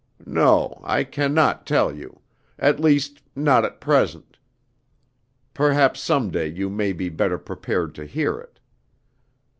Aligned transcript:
No, 0.25 0.81
I 0.83 1.03
can 1.03 1.31
not 1.35 1.67
tell 1.67 1.95
you; 1.95 2.21
at 2.57 2.79
least, 2.79 3.21
not 3.35 3.63
at 3.63 3.79
present; 3.79 4.39
perhaps 5.53 5.99
some 5.99 6.31
day 6.31 6.47
you 6.47 6.71
may 6.71 6.91
be 6.91 7.07
better 7.07 7.37
prepared 7.37 7.93
to 7.93 8.07
hear 8.07 8.39
it." 8.39 8.59